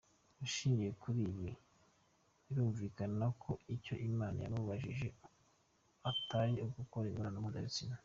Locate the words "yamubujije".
4.45-5.07